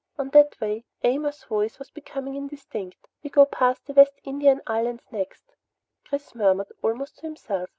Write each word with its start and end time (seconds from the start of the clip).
"On 0.17 0.29
that 0.29 0.59
way" 0.59 0.83
Amos's 1.03 1.43
voice 1.43 1.77
was 1.77 1.91
becoming 1.91 2.33
indistinct. 2.33 3.05
"We 3.21 3.29
go 3.29 3.45
past 3.45 3.85
the 3.85 3.93
West 3.93 4.19
Indian 4.23 4.59
Islands 4.65 5.03
next," 5.11 5.53
Chris 6.05 6.33
murmured, 6.33 6.71
almost 6.81 7.17
to 7.17 7.21
himself. 7.27 7.69